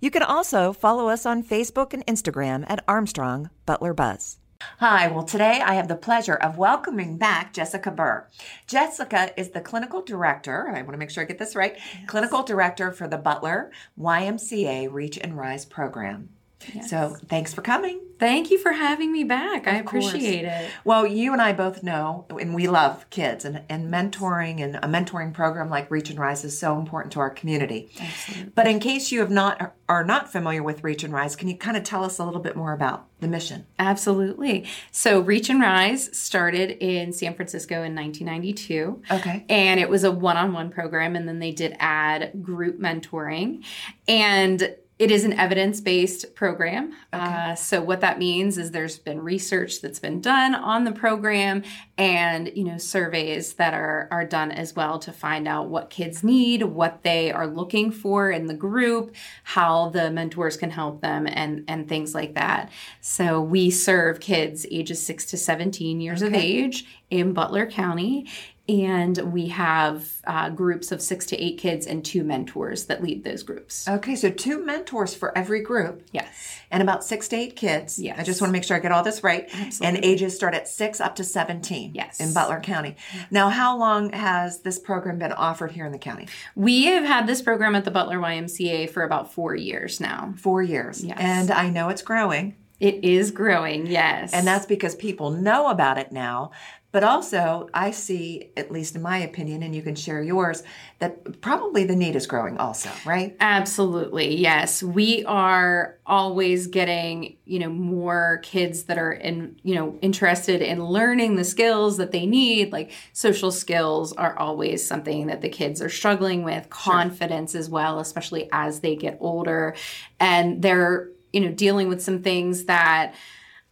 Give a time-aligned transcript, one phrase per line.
[0.00, 4.38] You can also follow us on Facebook and Instagram at Armstrong Butler Buzz.
[4.78, 8.26] Hi, well, today I have the pleasure of welcoming back Jessica Burr.
[8.66, 12.08] Jessica is the clinical director, I want to make sure I get this right, yes.
[12.08, 16.30] clinical director for the Butler YMCA Reach and Rise program.
[16.74, 16.90] Yes.
[16.90, 18.00] So thanks for coming.
[18.18, 19.66] Thank you for having me back.
[19.66, 20.64] Of I appreciate course.
[20.64, 20.70] it.
[20.84, 24.88] Well, you and I both know, and we love kids, and, and mentoring and a
[24.88, 27.90] mentoring program like Reach and Rise is so important to our community.
[28.00, 28.52] Absolutely.
[28.56, 31.56] But in case you have not are not familiar with Reach and Rise, can you
[31.56, 33.64] kind of tell us a little bit more about the mission?
[33.78, 34.66] Absolutely.
[34.90, 39.02] So Reach and Rise started in San Francisco in 1992.
[39.12, 39.44] Okay.
[39.48, 43.64] And it was a one-on-one program, and then they did add group mentoring,
[44.08, 46.92] and it is an evidence based program.
[47.14, 47.22] Okay.
[47.24, 51.62] Uh, so, what that means is there's been research that's been done on the program
[51.96, 56.24] and you know surveys that are, are done as well to find out what kids
[56.24, 61.26] need, what they are looking for in the group, how the mentors can help them,
[61.26, 62.70] and, and things like that.
[63.00, 66.36] So, we serve kids ages 6 to 17 years okay.
[66.36, 68.26] of age in Butler County
[68.68, 73.24] and we have uh, groups of six to eight kids and two mentors that lead
[73.24, 73.88] those groups.
[73.88, 76.06] Okay, so two mentors for every group.
[76.12, 76.60] Yes.
[76.70, 77.98] And about six to eight kids.
[77.98, 78.18] Yes.
[78.18, 79.48] I just want to make sure I get all this right.
[79.54, 79.86] Absolutely.
[79.86, 81.94] And ages start at six up to 17.
[81.94, 82.20] Yes.
[82.20, 82.96] In Butler County.
[83.30, 86.28] Now, how long has this program been offered here in the county?
[86.54, 90.34] We have had this program at the Butler YMCA for about four years now.
[90.36, 91.02] Four years.
[91.02, 91.16] Yes.
[91.18, 92.54] And I know it's growing.
[92.80, 94.32] It is growing, yes.
[94.32, 96.52] And that's because people know about it now.
[96.90, 100.62] But also, I see, at least in my opinion, and you can share yours,
[101.00, 103.36] that probably the need is growing also, right?
[103.40, 104.82] Absolutely, yes.
[104.82, 110.82] We are always getting, you know, more kids that are in, you know, interested in
[110.82, 112.72] learning the skills that they need.
[112.72, 117.60] Like social skills are always something that the kids are struggling with, confidence sure.
[117.60, 119.74] as well, especially as they get older.
[120.18, 123.14] And they're, you know, dealing with some things that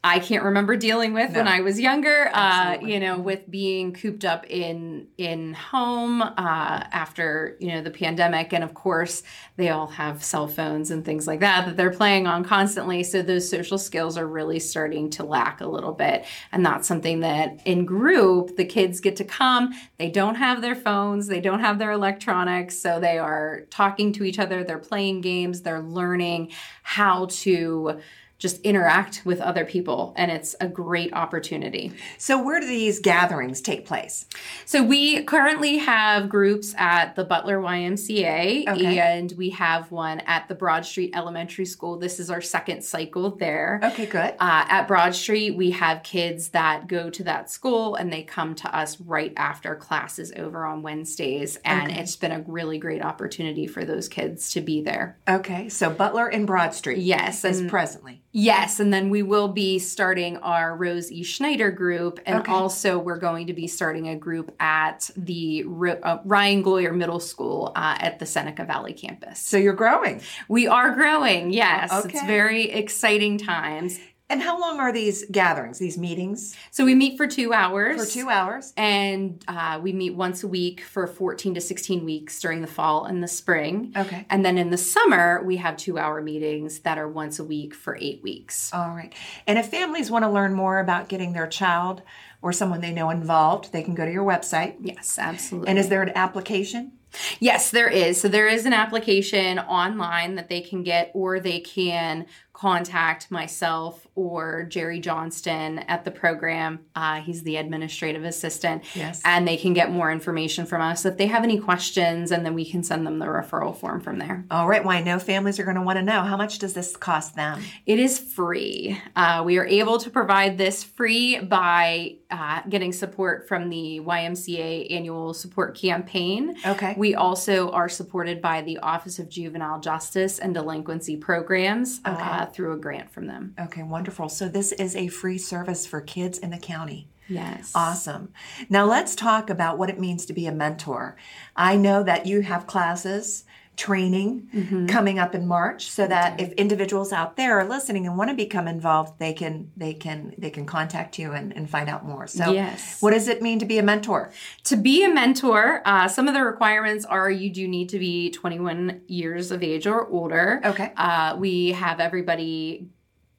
[0.05, 1.41] I can't remember dealing with no.
[1.41, 2.31] when I was younger.
[2.33, 7.91] Uh, you know, with being cooped up in in home uh, after you know the
[7.91, 9.25] pandemic, and of course
[9.57, 13.03] they all have cell phones and things like that that they're playing on constantly.
[13.03, 17.21] So those social skills are really starting to lack a little bit, and that's something
[17.21, 19.75] that in group the kids get to come.
[19.99, 24.25] They don't have their phones, they don't have their electronics, so they are talking to
[24.25, 24.63] each other.
[24.63, 25.63] They're playing games.
[25.63, 26.53] They're learning
[26.85, 28.01] how to
[28.39, 31.93] just interact with other people and it's a great opportunity.
[32.19, 34.27] So where do these gatherings take place?
[34.67, 38.99] So we currently have groups at the Butler YMCA okay.
[38.99, 41.99] and we have one at the Broad Street Elementary School.
[41.99, 43.81] This is our second cycle there.
[43.83, 44.35] Okay, good.
[44.39, 48.55] Uh, at Broad Street, we have kids that go to that school and they come
[48.57, 52.01] to us right after classes over on Wednesdays and okay.
[52.01, 55.19] it's been a really great opportunity for those kids to be there.
[55.27, 56.99] Okay, so Butler and Broad Street.
[56.99, 58.23] Yes, as presently.
[58.33, 61.23] Yes, and then we will be starting our Rose E.
[61.23, 62.53] Schneider group, and okay.
[62.53, 65.65] also we're going to be starting a group at the
[66.03, 69.41] uh, Ryan Gloyer Middle School uh, at the Seneca Valley campus.
[69.41, 70.21] So you're growing.
[70.49, 71.51] We are growing.
[71.51, 72.11] Yes, okay.
[72.11, 73.99] it's very exciting times.
[74.29, 76.57] And how long are these gatherings, these meetings?
[76.73, 78.05] So we meet for two hours.
[78.05, 78.73] For two hours.
[78.77, 83.05] And uh, we meet once a week for 14 to 16 weeks during the fall
[83.05, 83.93] and the spring.
[83.97, 84.27] Okay.
[84.29, 87.73] And then in the summer, we have two hour meetings that are once a week
[87.73, 88.73] for eight weeks.
[88.75, 89.15] All right.
[89.47, 92.03] And if families want to learn more about getting their child
[92.43, 94.75] or someone they know involved, they can go to your website.
[94.81, 95.69] Yes, absolutely.
[95.69, 96.93] And is there an application?
[97.41, 98.21] Yes, there is.
[98.21, 104.07] So there is an application online that they can get, or they can contact myself
[104.15, 106.81] or Jerry Johnston at the program.
[106.95, 108.83] Uh, he's the administrative assistant.
[108.95, 109.21] Yes.
[109.27, 112.55] And they can get more information from us if they have any questions, and then
[112.55, 114.47] we can send them the referral form from there.
[114.51, 114.83] All right.
[114.83, 117.37] Well, I know families are going to want to know how much does this cost
[117.37, 117.61] them?
[117.85, 118.99] It is free.
[119.15, 124.91] Uh, we are able to provide this free by uh, getting support from the YMCA
[124.91, 126.57] annual support campaign.
[126.65, 126.95] Okay.
[126.97, 132.01] We also are supported by the Office of Juvenile Justice and Delinquency Programs.
[132.07, 133.55] Okay uh, through a grant from them.
[133.59, 134.29] Okay, wonderful.
[134.29, 137.09] So this is a free service for kids in the county.
[137.29, 137.73] Yes.
[137.75, 138.33] Awesome.
[138.69, 141.17] Now let's talk about what it means to be a mentor.
[141.57, 143.45] I know that you have classes
[143.77, 144.87] training Mm-hmm.
[144.87, 148.37] coming up in March so that if individuals out there are listening and want to
[148.37, 152.27] become involved, they can they can they can contact you and, and find out more.
[152.27, 153.01] So Yes.
[153.03, 154.33] what does it mean to be a mentor?
[154.65, 158.31] To be a mentor, uh, some of the requirements are you do need to be
[158.31, 160.61] 21 years of age or older.
[160.65, 160.93] Okay.
[160.97, 162.89] Uh, we have everybody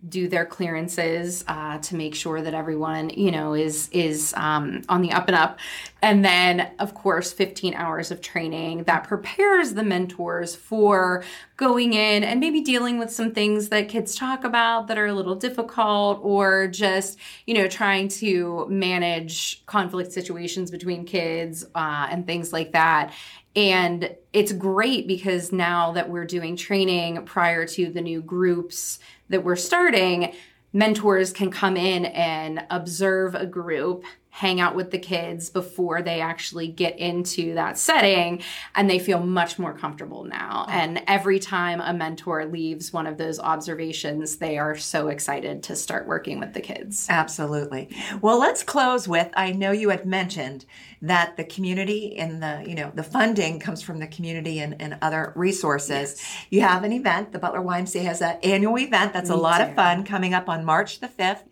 [0.08, 5.02] do their clearances uh, to make sure that everyone you know is is um, on
[5.02, 5.58] the up and up.
[6.04, 11.24] And then of course 15 hours of training that prepares the mentors for
[11.58, 15.14] going in and maybe dealing with some things that kids talk about that are a
[15.14, 17.18] little difficult or just
[17.48, 23.12] you know trying to manage conflict situations between kids uh, and things like that.
[23.56, 29.00] And it's great because now that we're doing training prior to the new groups
[29.30, 30.34] that we're starting,
[30.74, 36.22] mentors can come in and observe a group, hang out with the kids before they
[36.22, 38.42] actually get into that setting,
[38.76, 40.66] and they feel much more comfortable now.
[40.68, 40.72] Oh.
[40.72, 45.76] And every time a mentor leaves one of those observations, they are so excited to
[45.76, 47.08] start working with the kids.
[47.10, 47.90] Absolutely.
[48.22, 50.66] Well, let's close with I know you had mentioned
[51.02, 54.98] that the community and the, you know, the funding comes from the community and, and
[55.02, 56.22] other resources.
[56.50, 59.66] You have an event, the Butler YMCA has an annual event that's a lot do.
[59.66, 61.44] of fun coming up on March the 5th.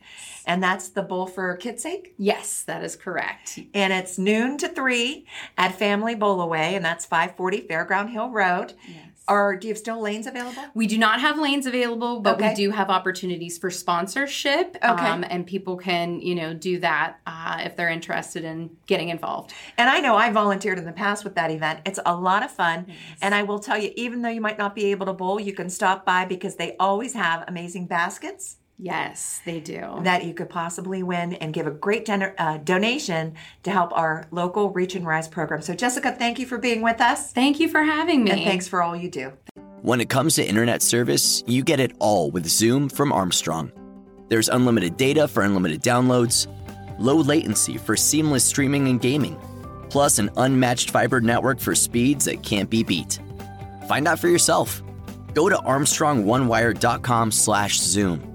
[0.48, 2.14] And that's the Bowl for Kids' Sake.
[2.18, 3.60] Yes, that is correct.
[3.74, 5.26] And it's noon to three
[5.58, 8.74] at Family Bowl Away, and that's 540 Fairground Hill Road.
[8.88, 8.98] Yes.
[9.28, 10.62] Or do you have still lanes available?
[10.76, 12.50] We do not have lanes available, but Okay.
[12.50, 14.78] we do have opportunities for sponsorship.
[14.84, 14.88] Okay.
[15.08, 19.52] Um, and people can, you know, do that uh, if they're interested in getting involved.
[19.80, 21.80] And I know I volunteered in the past with that event.
[21.88, 22.86] It's a lot of fun.
[23.20, 25.54] And I will tell you, even though you might not be able to bowl, you
[25.54, 30.02] can stop by because they always have amazing baskets Yes, they do.
[30.04, 34.28] that you could possibly win and give a great don- uh, donation to help our
[34.32, 35.62] local Reach and Rise program.
[35.62, 37.32] So, Jessica, thank you for being with us.
[37.32, 38.32] Thank you for having me.
[38.32, 39.32] And thanks for all you do.
[39.82, 43.72] When it comes to internet service, you get it all with Zoom from Armstrong.
[44.28, 46.48] There's unlimited data for unlimited downloads,
[47.00, 49.38] low latency for seamless streaming and gaming,
[49.90, 53.20] plus an unmatched fiber network for speeds that can't be beat.
[53.88, 54.82] Find out for yourself.
[55.34, 58.35] Go to armstrong1wire.com/zoom